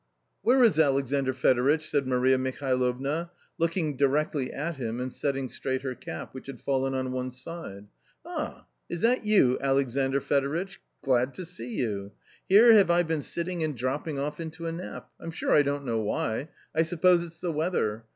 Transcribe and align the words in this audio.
Where 0.41 0.63
is 0.63 0.79
Alexandr 0.79 1.31
Fedoritch?" 1.31 1.87
said 1.91 2.07
Maria 2.07 2.39
Mihal 2.39 2.79
ovna, 2.79 3.29
looking 3.59 3.95
directly 3.95 4.51
at 4.51 4.77
him 4.77 4.99
and 4.99 5.13
setting 5.13 5.47
straight 5.47 5.83
her 5.83 5.93
cap, 5.93 6.33
which 6.33 6.47
had 6.47 6.59
fallen 6.59 6.95
on 6.95 7.11
one 7.11 7.29
side." 7.29 7.85
Ah, 8.25 8.65
is 8.89 9.01
that 9.01 9.27
you, 9.27 9.59
Alexandr 9.61 10.19
Fedoritch? 10.19 10.79
Glad 11.03 11.35
to 11.35 11.45
see 11.45 11.75
you. 11.77 12.13
Here 12.49 12.73
have 12.73 12.89
I 12.89 13.03
been 13.03 13.21
sitting 13.21 13.61
and 13.63 13.77
dropping 13.77 14.17
off 14.17 14.39
into 14.39 14.65
a 14.65 14.71
nap. 14.71 15.07
I'm 15.19 15.29
sure 15.29 15.51
I 15.51 15.61
don't 15.61 15.85
know 15.85 15.99
why, 16.01 16.49
I 16.73 16.81
suppose 16.81 17.23
it's 17.23 17.39
the 17.39 17.51
weather. 17.51 18.03